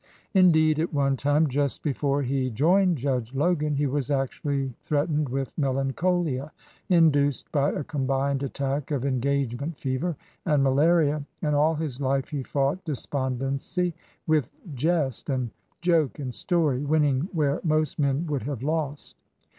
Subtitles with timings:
[0.33, 5.29] Indeed, at one time— just before he joined Judge Logan— he was actually threat ened
[5.29, 6.51] with melancholia,
[6.89, 12.41] induced by a combined attack of "engagement fever" and malaria, and all his life he
[12.41, 13.93] fought despondency
[14.25, 15.51] with jest and
[15.81, 19.17] joke and story, winning where most men would have lost.